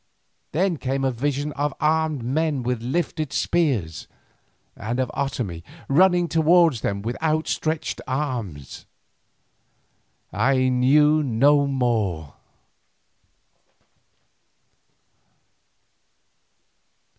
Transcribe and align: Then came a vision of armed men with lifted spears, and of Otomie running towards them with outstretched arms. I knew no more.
Then 0.51 0.77
came 0.77 1.03
a 1.05 1.11
vision 1.11 1.51
of 1.53 1.75
armed 1.79 2.23
men 2.23 2.63
with 2.63 2.81
lifted 2.81 3.31
spears, 3.31 4.07
and 4.75 4.99
of 4.99 5.11
Otomie 5.13 5.61
running 5.87 6.27
towards 6.27 6.81
them 6.81 7.03
with 7.03 7.15
outstretched 7.21 8.01
arms. 8.07 8.87
I 10.33 10.69
knew 10.69 11.21
no 11.21 11.67
more. 11.67 12.33